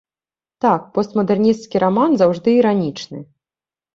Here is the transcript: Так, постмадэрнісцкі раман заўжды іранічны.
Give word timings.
Так, 0.63 0.87
постмадэрнісцкі 0.95 1.81
раман 1.83 2.17
заўжды 2.21 2.49
іранічны. 2.61 3.21